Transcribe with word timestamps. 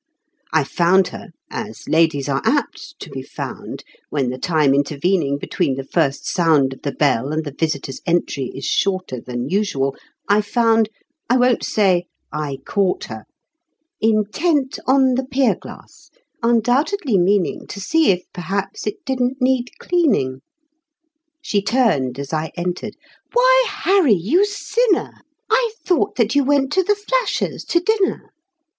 I 0.51 0.63
found 0.63 1.09
her 1.09 1.27
as 1.51 1.87
ladies 1.87 2.27
are 2.27 2.41
apt 2.43 2.95
to 3.01 3.09
be 3.11 3.21
found, 3.21 3.83
When 4.09 4.31
the 4.31 4.39
time 4.39 4.73
intervening 4.73 5.37
between 5.37 5.75
the 5.75 5.83
first 5.83 6.25
sound 6.25 6.73
Of 6.73 6.81
the 6.81 6.91
bell 6.91 7.31
and 7.31 7.45
the 7.45 7.53
visitor's 7.53 8.01
entry 8.07 8.45
is 8.55 8.65
shorter 8.65 9.21
Than 9.21 9.47
usual 9.47 9.95
I 10.27 10.41
found; 10.41 10.89
I 11.29 11.37
won't 11.37 11.63
say 11.63 12.05
I 12.33 12.57
caught 12.65 13.03
her, 13.03 13.25
Intent 13.99 14.79
on 14.87 15.13
the 15.13 15.23
pier 15.23 15.53
glass, 15.55 16.09
undoubtedly 16.41 17.19
meaning 17.19 17.67
To 17.67 17.79
see 17.79 18.09
if 18.09 18.23
perhaps 18.33 18.87
it 18.87 19.05
didn't 19.05 19.39
need 19.39 19.69
cleaning. 19.77 20.41
She 21.43 21.61
turned 21.61 22.17
as 22.17 22.33
I 22.33 22.51
entered 22.57 22.95
"Why, 23.33 23.65
Harry, 23.83 24.13
you 24.19 24.47
sinner, 24.47 25.21
I 25.51 25.73
thought 25.85 26.15
that 26.15 26.33
you 26.33 26.43
went 26.43 26.71
to 26.71 26.81
the 26.81 26.95
Flashers' 26.95 27.63
to 27.65 27.79
dinner!" 27.79 28.31